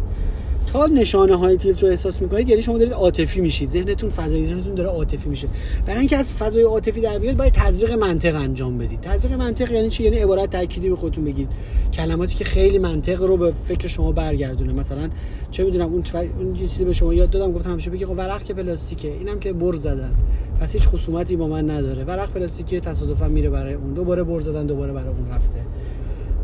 [0.73, 3.69] تا نشانه های tilt رو احساس می‌کنید یعنی شما دارید عاطفی میشید.
[3.71, 5.49] ذهنتون فضای ذهنتون داره عاطفی میشه.
[5.87, 9.01] برای اینکه از فضای عاطفی در بیاد باید تزریق منطق انجام بدید.
[9.01, 11.49] تزریق منطق یعنی چی؟ یعنی عبارت تأکیدی به خودتون بگید.
[11.95, 14.73] کلماتی که خیلی منطق رو به فکر شما برگردونه.
[14.73, 15.09] مثلا
[15.51, 16.05] چه می‌دونم اون,
[16.39, 19.09] اون چیزی به شما یاد دادم گفتم همیشه بگی خب ورق که پلاستیکه.
[19.09, 20.15] اینم که بر زدن.
[20.61, 22.05] پس هیچ خصومتی با من نداره.
[22.05, 23.93] ورق پلاستیکی تصادفا میره برای اون.
[23.93, 25.61] دوباره بر زدن دوباره برای اون رفته.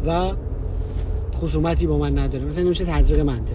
[0.06, 0.34] و
[1.34, 2.44] خصومتی با من نداره.
[2.44, 3.54] مثلا میشه تزریق منطق.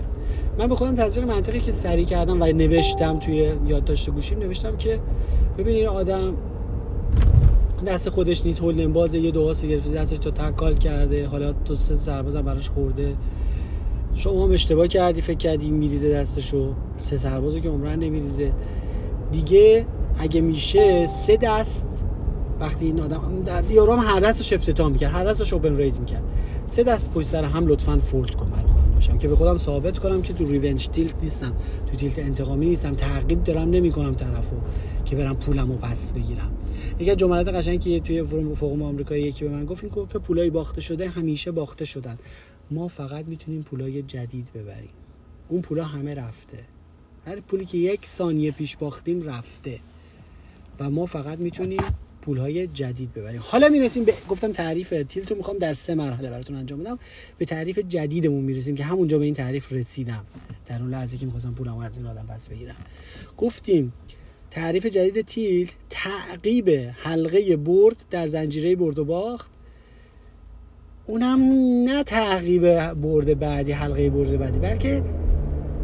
[0.60, 5.00] من به خودم تزریق منطقی که سری کردم و نوشتم توی یادداشت گوشیم نوشتم که
[5.58, 6.34] ببینید آدم
[7.86, 11.96] دست خودش نیست هولدن باز یه دو گرفته دستش تا تکال کرده حالا تو سه
[11.96, 13.14] سربازم براش خورده.
[14.16, 16.74] شما هم اشتباه کردی فکر کردی میریزه دستشو.
[17.02, 18.52] سه سربازو که عمرن نمیریزه.
[19.32, 19.86] دیگه
[20.20, 21.86] اگه میشه سه دست
[22.60, 23.22] وقتی این آدم
[23.70, 26.24] یارو هم هر دستش افتتاح می‌کرد هر دستش اوپن ریز می‌کرد.
[26.66, 28.52] سه دست پشت سر هم لطفا فولد کن
[29.00, 31.54] باشم که به خودم ثابت کنم که تو ریونج تیلت نیستم.
[31.92, 32.96] تو تیلت انتقامی نیستم.
[32.96, 34.56] تعقیب دارم نمی کنم طرفو
[35.06, 36.52] که برم پولمو پس بگیرم.
[37.00, 40.50] یکی جملات قشنگی که توی فروم فوق آمریکایی یکی به من گفت این که پولای
[40.50, 42.18] باخته شده همیشه باخته شدن.
[42.72, 44.90] ما فقط می‌تونیم پولای جدید ببریم.
[45.50, 46.58] اون پولا همه رفته.
[47.26, 49.80] هر پولی که یک ثانیه پیش باختیم رفته.
[50.80, 51.82] و ما فقط می‌تونیم
[52.28, 53.42] های جدید ببریم.
[53.44, 57.00] حالا می‌رسیم به گفتم تعریف تیلت رو می‌خوام در سه مرحله براتون انجام بدم.
[57.38, 60.26] به تعریف جدیدمون می‌رسیم که همونجا به این تعریف رسیدم.
[60.68, 62.76] در اون لحظه که می‌خواستم پولم از این آدم پس بگیرم.
[63.38, 63.94] گفتیم
[64.52, 69.52] تعریف جدید تیلت تعقیب حلقه برد در زنجیره برد و باخت.
[71.08, 71.40] اونم
[71.84, 75.04] نه تعقیب برد بعدی حلقه برد بعدی بلکه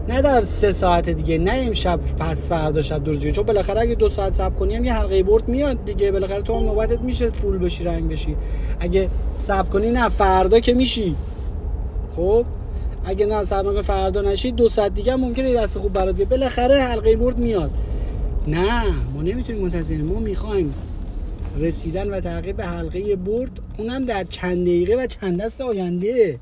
[0.09, 4.09] نه در سه ساعت دیگه نه امشب پس فردا شب درزی چون بالاخره اگه دو
[4.09, 6.11] ساعت صبر کنی هم یه حلقه برد میاد دیگه.
[6.11, 8.35] بالاخره تو هم نوبتت میشه فول بشی رنگ بشی.
[8.79, 11.15] اگه صبر کنی نه فردا که میشی.
[12.15, 12.45] خب؟
[13.05, 14.51] اگه نه صبر فردا نشی.
[14.51, 16.29] دو ساعت دیگه ممکنه دست خوب برات بیاد.
[16.29, 17.71] بالاخره حلقه برد میاد.
[18.47, 20.05] نه ما نمی‌تونیم منتظریم.
[20.05, 20.73] ما می‌خوایم
[21.59, 23.51] رسیدن و تعقیب حلقه برد.
[23.77, 26.39] اونم در چند دقیقه و چند دست آینده.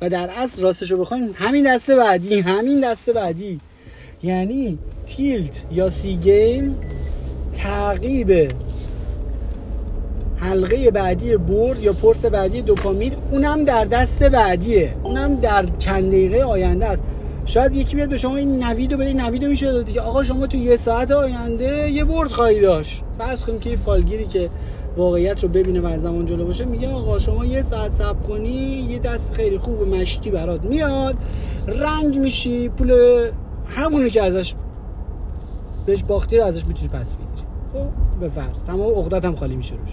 [0.00, 3.58] و در اصل راستش رو بخوایم همین دسته بعدی همین دسته بعدی.
[4.22, 6.76] یعنی تیلت یا سی گیم
[7.54, 8.48] تعقیب
[10.36, 14.94] حلقه بعدی برد یا پرس بعدی دوپامین اونم در دست بعدیه.
[15.02, 17.02] اونم در چند دقیقه آینده است.
[17.44, 20.00] شاید یکی بیاد به شما این نوید رو بده نوید میشه دیگه.
[20.00, 23.02] آقا شما تو یه ساعت آینده یه برد خواهی داشت.
[23.18, 24.50] فرض کنیم که فالگیری که
[24.96, 28.86] واقعیت رو ببینه و از زمان جلو باشه میگه آقا شما یه ساعت صبر کنی
[28.90, 31.16] یه دست خیلی خوب مشتی برات میاد
[31.66, 32.92] رنگ میشی پول
[33.66, 34.54] همونو که ازش
[35.86, 37.46] بهش باختی رو ازش می‌تونی پس بگیری.
[37.72, 38.64] خب به فرض.
[38.64, 39.90] تمام عقدت هم خالی میشه روش.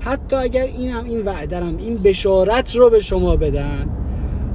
[0.00, 3.88] حتی اگر این هم این وعدرم این بشارت رو به شما بدن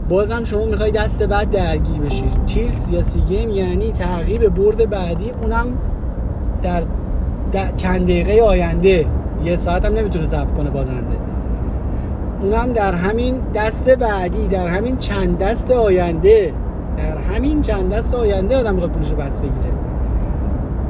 [0.09, 5.31] بازم شما می‌خوای دست بعد درگیر بشید تیلت یا سی گیم یعنی تعقیب برد بعدی
[5.41, 5.67] اونم
[6.63, 6.83] در,
[7.51, 9.05] در چند دقیقه آینده.
[9.45, 11.17] یه ساعت هم نمی‌تونه صبر کنه بازنده.
[12.41, 16.53] اونم در همین دست بعدی در همین چند دست آینده
[16.97, 19.71] در همین چند دست آینده آدم می‌خواد پولشو پس بگیره.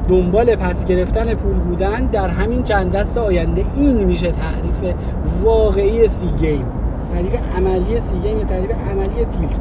[0.08, 3.64] دنبال پس گرفتن پول بودن در همین چند دست آینده.
[3.76, 4.94] این میشه تعریف
[5.42, 6.64] واقعی سی گیم
[7.12, 9.60] تعریف عملی سی گیم تعریف عملی تیلت.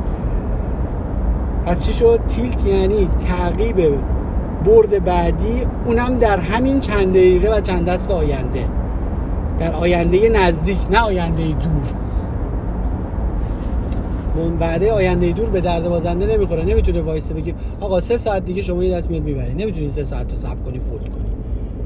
[1.66, 3.76] پس چی شد؟ تیلت یعنی تعقیب
[4.66, 8.64] برد بعدی اونم در همین چند دقیقه و چند دست آینده.
[9.62, 11.93] در آینده نزدیک نه آینده دور.
[14.60, 16.63] وعده آینده دور به درد بازنده نمی‌خوره.
[16.63, 19.54] نمی‌تونه وایسه بگی آقا سه ساعت دیگه شما یه دست میاد می‌بری.
[19.54, 21.26] نمی‌تونی سه ساعت تو صبر کنی فوت کنی.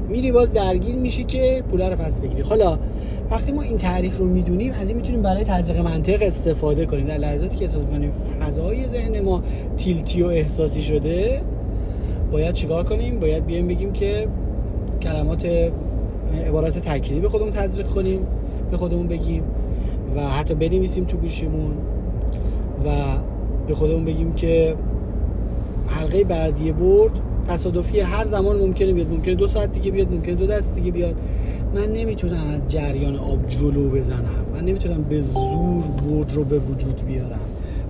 [0.08, 2.42] میری باز درگیر میشی که پول رو پس بگیری.
[2.42, 2.78] حالا
[3.30, 7.06] وقتی ما این تعریف رو می‌دونیم از این می‌تونیم برای تزریق منطق استفاده کنیم.
[7.06, 9.42] در لحظاتی که احساس کنیم فضای ذهن ما
[9.76, 11.40] تیلتی و احساسی شده
[12.32, 14.28] باید چیکار کنیم؟ باید بیایم بگیم که
[15.02, 15.46] کلمات
[16.48, 18.20] عبارات تکلیدی به خودمون تزریق کنیم
[18.70, 19.42] به خودمون بگیم
[20.16, 21.72] و حتی بنویسیم تو گوشیمون
[22.84, 22.90] و
[23.68, 24.74] به خودمون بگیم که
[25.86, 27.12] حلقه بردی برد
[27.48, 29.08] تصادفی هر زمان ممکنه بیاد.
[29.10, 31.14] ممکنه دو ساعت دیگه بیاد ممکنه دو دست دیگه بیاد.
[31.74, 34.46] من نمی‌تونم از جریان آب جلو بزنم.
[34.54, 37.40] من نمی‌تونم به زور برد رو به وجود بیارم.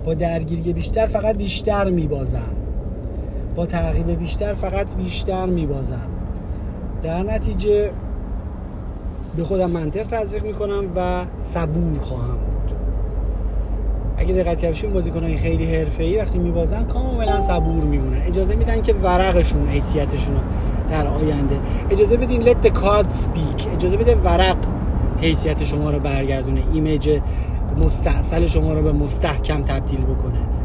[0.05, 2.53] با درگیری بیشتر فقط بیشتر میبازم.
[3.55, 6.07] با تعقیب بیشتر فقط بیشتر میبازم.
[7.03, 7.89] در نتیجه
[9.37, 12.37] به خودم منطق تزریق می‌کنم و صبور خواهم
[14.17, 18.21] اگه دقت کردین بازیکنای خیلی حرفه‌ای وقتی میبازن کاملا صبور میمونن.
[18.21, 20.41] اجازه میدن که ورقشون حیثیتشون رو
[20.91, 21.55] در آینده.
[21.89, 23.73] اجازه بدین let the card speak.
[23.73, 24.57] اجازه بده ورق
[25.21, 26.61] حیثیت شما رو برگردونه.
[26.73, 27.19] ایمیج
[27.81, 30.56] مستحصل شما رو به مستحکم تبدیل بکنه.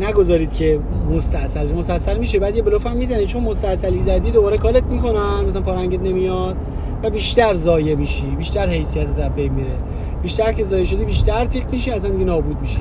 [0.00, 0.78] نگذارید که
[1.10, 5.44] مستحصل مستحصل میشه بعد یه بلوف هم می‌زنه چون مستحصلی زدی دوباره کالت می‌کنن.
[5.44, 6.56] مثلا پارنگت نمیاد
[7.02, 8.26] و بیشتر زایه میشی.
[8.26, 9.76] بیشتر حیثیت در بین میره.
[10.22, 12.78] بیشتر که زایه شدی بیشتر تیک میشی اصلا دیگه نابود میشی.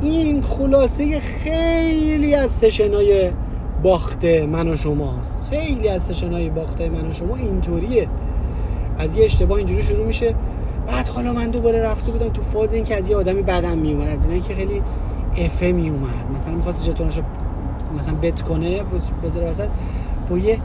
[0.00, 3.30] این خلاصه خیلی از سشنای
[3.82, 5.38] باخته من و شماست.
[5.50, 8.08] خیلی از سشنای باخته من و شما اینطوریه.
[8.98, 10.34] از یه اشتباه اینجوری شروع میشه.
[10.86, 14.08] بعد حالا من دوباره رفته بودم تو فاز این که از یه آدمی بدم میومد.
[14.08, 14.82] از اینایی که خیلی
[15.36, 17.22] افه میومد مثلا می‌خواست جتونشو
[17.98, 18.80] مثلا بت کنه
[19.24, 19.68] بذاره وسط
[20.30, 20.58] با یه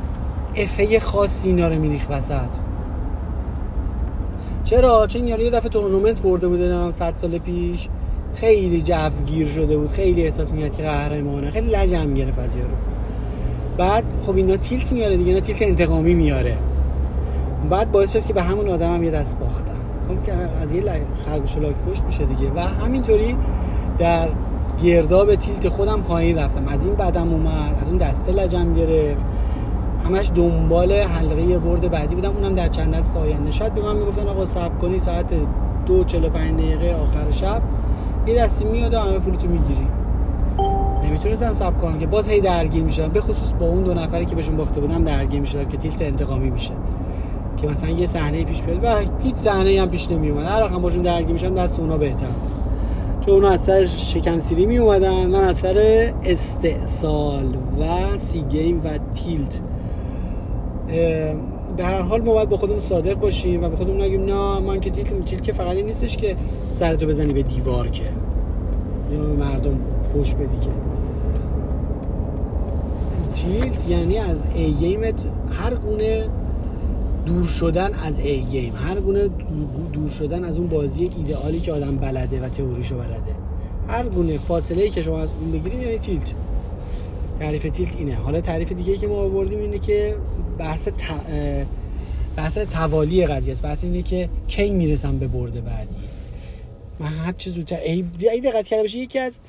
[0.56, 2.50] افه خاصی اینا رو میریخ وسط.
[4.64, 7.88] چرا؟ چون یارو یه دفعه تورنمنت برده بوده نمی‌دونم 100 سال پیش.
[8.36, 11.52] خیلی جوگیر شده بود خیلی احساس میاد که قهرمانه.
[11.52, 12.70] خیلی لجم گرفت از یارو.
[13.78, 16.58] بعد خب اینا تیلت میاره دیگه اینا تیلت انتقامی میاره.
[17.70, 19.72] بعد باعث شد که به همون آدم هم یه دست باختن.
[20.08, 20.84] خب که از یه
[21.26, 22.52] خرگوش لاک پشت میشه دیگه.
[22.56, 23.36] و همینطوری
[23.98, 24.30] در
[24.84, 26.68] گرداب تیلت خودم پایین رفتم.
[26.68, 29.22] از این بدم اومد از اون دسته لجم گرفت.
[30.06, 33.52] همش دنبال حلقه برد بعدی بودم اونم در چند دست آینده.
[33.52, 35.34] شاید به من می‌گفتن آقا صبر کنی ساعت
[35.86, 37.62] دو چلو پنج دقیقه آخر شب
[38.28, 39.88] یه دستی میاد و همه پولتو می‌گیری.
[41.04, 43.08] نمی‌تونستم صبر کنم که باز هی درگیر می‌شدم.
[43.08, 46.50] به خصوص با اون دو نفری که بهشون باخته بودم درگیر می‌شدم که تیلت انتقامی
[46.50, 46.74] میشه.
[47.58, 48.88] که مثلا یه صحنه پیش بیاد و
[49.24, 52.28] هیچ صحنه هم پیش نمی اومد هر وقت باشون درگیر میشم دست اونا بهتر
[53.30, 57.46] چون اونا از سر شکم سیری می اومدن من از سر استعصال
[57.80, 59.62] و سی گیم و تیلت.
[61.78, 64.80] به هر حال ما باید با خودمون صادق باشیم و به خودمون نگیم نه من
[64.80, 66.36] که تیل تیل که فقط این نیستش که
[66.72, 68.04] سرتو بزنی به دیوار که.
[69.12, 70.70] یا مردم فوش بدی که.
[73.34, 76.26] تیلت یعنی از ای گیمت هر گونه
[77.30, 79.30] دور شدن از ای گیم هر گونه
[79.94, 83.36] دور شدن از اون بازی ایدئالی که آدم بلده و تئوریشو بلده.
[83.88, 86.34] هر گونه فاصله ای که شما از اون بگیرید یعنی تیلت.
[87.40, 88.16] تعریف تیلت اینه.
[88.16, 90.16] حالا تعریف دیگه که ما آوردیم اینه که
[90.58, 90.92] بحث ت...
[92.36, 93.62] بحث توالی قضیه است.
[93.62, 95.96] بحث اینه که کی می‌رسم به برده بعدی.
[97.00, 98.02] من هر چه زودتر ای
[98.44, 99.40] دقت کرده باشه یکی از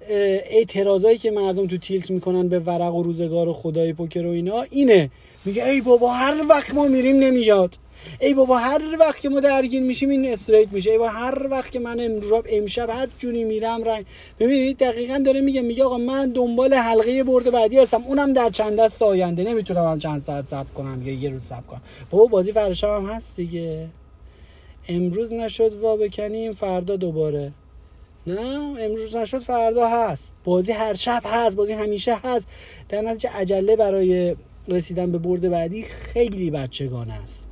[0.00, 4.62] اعتراضایی که مردم تو تیلت می‌کنن به ورق و روزگار و خدای پوکر و اینا
[4.62, 5.10] اینه.
[5.44, 7.74] میگه ای بابا هر وقت ما میریم نمیاد.
[8.20, 10.90] ای بابا هر وقت که ما درگیر میشیم این استریت میشه.
[10.90, 14.04] ای بابا هر وقت که من امروز امشب هر جونی میرم رنگ.
[14.40, 18.02] ببینید دقیقا داره میگه میگه آقا من دنبال حلقه برد بعدی هستم.
[18.06, 19.44] اونم در چند دست آینده.
[19.44, 21.82] نمی‌تونم هم چند ساعت صبر کنم یا یه روز صبر کنم.
[22.10, 23.86] بابا بازی فردا هم هست دیگه.
[24.88, 27.52] امروز نشد وا بکنیم فردا دوباره.
[28.28, 30.32] نه امروز نشد فردا هست.
[30.44, 32.48] بازی هر شب هست بازی همیشه هست.
[32.88, 34.36] در نتیجه عجله برای
[34.68, 37.46] رسیدن به برد بعدی خیلی بچگانه است.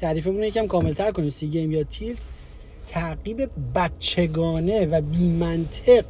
[0.00, 1.30] تعریفمون یکم کاملتر کنیم.
[1.30, 2.18] سی گیم یا تیلت
[2.88, 6.04] تعقیب بچگانه و بیمنطق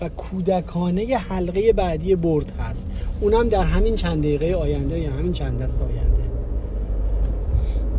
[0.00, 2.88] و کودکانه حلقه بعدی برد هست.
[3.20, 6.24] اونم در همین چند دقیقه آینده یا همین چند دست آینده.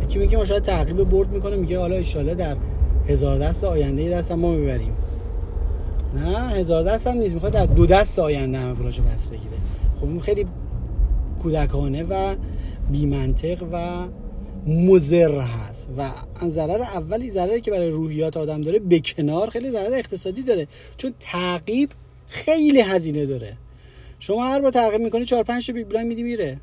[0.04, 2.56] یکی میگه ما شاید تعقیب برد می‌کنه میگه حالا اشاله در
[3.08, 4.92] هزار دست آینده دست هم ما می‌بریم.
[6.14, 7.34] نه هزار دست هم نیست.
[7.34, 9.56] می‌خواد در دو دست آینده همه پولاشو پس بگیره.
[10.00, 10.46] خب خیلی
[11.42, 12.34] کودکانه و
[12.90, 14.06] بیمنطق و
[14.66, 16.08] مضر هست و
[16.48, 20.66] ضرر اولی ضرری که برای روحیات آدم داره به کنار خیلی ضرر اقتصادی داره.
[20.96, 21.90] چون تعقیب
[22.26, 23.52] خیلی هزینه داره.
[24.18, 26.60] شما هر بار تعقیب می‌کنی 4 5 تا big blind میدی میره.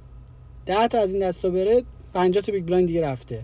[0.66, 3.40] 10 تا از این دستا بره 50 تا big blind دیگه رفته.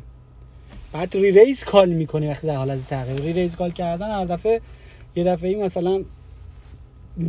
[0.93, 3.21] بعد re-raise call می‌کنی وقتی در حالت تعقیب.
[3.21, 4.61] re-raise call کردن هر دفعه
[5.15, 6.03] یه دفعه ای مثلا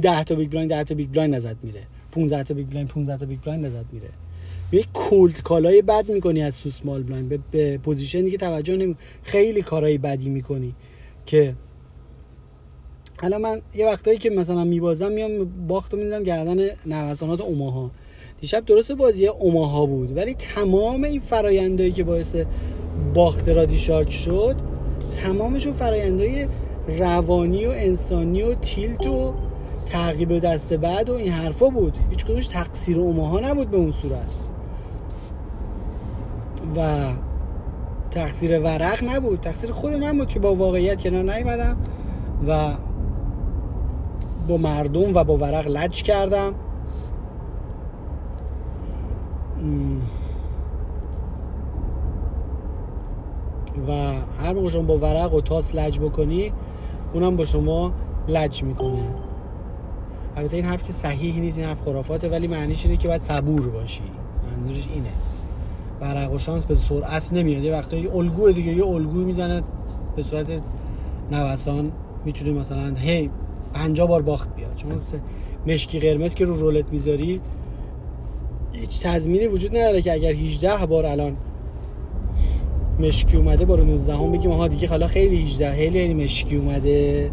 [0.02, 1.82] 10 تا big blind 10 تا big blind ازت میره.
[2.12, 4.08] 15 تا big blind 15 تا big blind ازت میره.
[4.72, 8.38] یه cold call های بد می‌کنی از تو small blind به, به position ی که
[8.38, 10.74] توجه نمی خیلی کارهای بدی می‌کنی
[11.26, 11.54] که
[13.20, 17.90] حالا من یه وقتایی که مثلا میبازم میام باختو میدم گردن نوسانات اوماها.
[18.40, 22.36] دیشب درست بازی اوماها بود ولی تمام این فرایندهایی که باعث
[23.14, 24.56] باخت رادی شارک شد
[25.22, 26.46] تمامشون فرایندهای
[26.98, 29.34] روانی و انسانی و تیلت و
[29.92, 31.98] تعقیب دست بعد و این حرفا بود.
[32.10, 34.30] هیچ کدومش تقصیر اوماها نبود به اون صورت.
[36.76, 37.08] و
[38.10, 39.40] تقصیر ورق نبود.
[39.40, 41.76] تقصیر خود من بود که با واقعیت کنار نیومدم
[42.48, 42.72] و
[44.48, 46.54] با مردم و با ورق لج کردم.
[53.88, 53.92] و
[54.38, 56.52] هر موقع شما با ورق و تاس لج بکنی
[57.12, 57.92] اونم با شما
[58.28, 59.02] لج می‌کنه.
[60.36, 63.68] البته این حرف که صحیح نیست این حرف خرافاته ولی معنیش اینه که باید صبور
[63.68, 64.02] باشی.
[64.50, 65.08] منظورش اینه.
[66.00, 67.62] ورق و شانس به سرعت نمیاد.
[67.62, 69.62] یه وقتا یه الگو دیگه یه الگو می‌زنه
[70.16, 70.52] به صورت
[71.32, 71.92] نوسان
[72.24, 73.30] می‌تونه مثلا هی
[73.74, 74.74] 50 بار باخت بیاد.
[74.76, 74.92] چون
[75.66, 77.40] مشکی قرمز که رو رولت می‌ذاری
[78.72, 81.36] هیچ تضمینی وجود نداره که اگر 18 بار الان
[83.00, 87.30] مشکی اومده بار 19 هم بگیم آها دیگه حالا خیلی 18 خیلی مشکی اومده.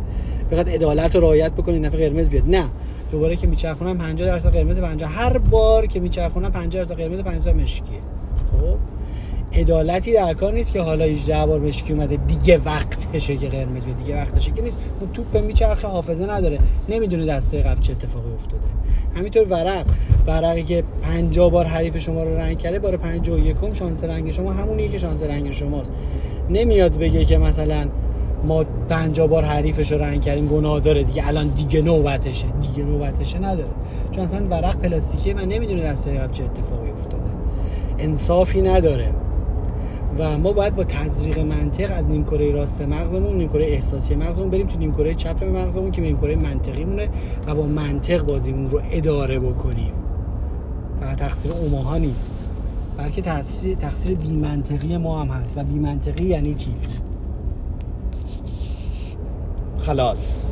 [0.52, 2.44] بخاطر عدالت رو رعایت بکنید نفع قرمز بیاد.
[2.48, 2.66] نه.
[3.12, 7.56] دوباره که میچرخونم 50 درصد قرمز 50 هر بار که میچرخونم 50 درصد قرمز 50
[7.56, 7.98] مشکیه.
[8.52, 8.78] خب؟
[9.58, 12.18] عدالتی در کار نیست که حالا 18 بار مشکی اومده.
[12.28, 14.78] دیگه وقتشه که قرمز بیاد دیگه وقتشه که نیست.
[15.00, 16.60] اون توپ میچرخه حافظه نداره.
[16.90, 18.64] نمی‌دونه دسته قبل چه اتفاقی افتاده.
[19.16, 19.86] همینطور ورق.
[20.28, 24.88] ورقی که 50 بار حریف شما رو رنگ کرده بار 51 شانس رنگ شما همونیه
[24.88, 25.92] که شانس رنگ شماست.
[26.50, 27.88] نمیاد بگه که مثلا
[28.44, 31.04] ما 50 بار حریفش رو رنگ کردیم گناه داره.
[31.04, 32.46] دیگه الان دیگه نوبتشه.
[32.62, 33.70] دیگه نوبتشه نداره.
[34.12, 37.24] چون اصلا ورق پلاستیکیه و نمی‌دونه دسته قبل چه اتفاقی افتاده.
[38.00, 39.14] انصافی نداره.
[40.18, 44.80] و ما باید با تزریق منطق از نیمکره راست مغزمون نیمکره احساسی مغزمون بریم تو
[44.80, 47.10] نیمکره چپ مغزمون که نیمکره منطقی مونه
[47.48, 49.94] و با منطق بازیمون رو اداره بکنیم.
[51.00, 52.34] فقط تقصیر اوماها نیست.
[52.98, 57.00] بلکه تقصیر تقصیر بی منطقی ما هم هست و بی منطقی یعنی تیلت.
[59.80, 60.46] خلاص.